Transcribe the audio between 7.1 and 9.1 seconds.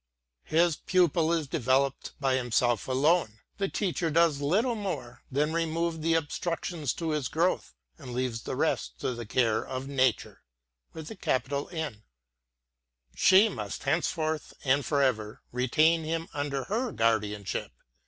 his growth, and leaves the rest